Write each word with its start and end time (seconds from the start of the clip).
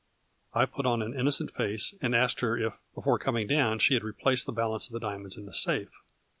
I 0.55 0.65
put 0.65 0.87
on 0.87 1.03
an 1.03 1.13
innocent 1.13 1.51
face 1.51 1.93
and 2.01 2.15
asked 2.15 2.39
her 2.39 2.57
if, 2.57 2.73
before 2.95 3.19
coming 3.19 3.45
down, 3.45 3.77
she 3.77 3.93
had 3.93 4.03
replaced 4.03 4.47
the 4.47 4.51
balance 4.51 4.87
of 4.87 4.93
the 4.93 4.99
diamonds 4.99 5.37
in 5.37 5.45
the 5.45 5.53
safe. 5.53 5.91